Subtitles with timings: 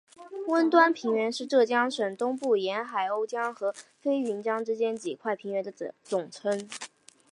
[0.47, 6.67] 温瑞平原是浙江省东南沿海瓯江和飞云江之间几块平原的总称。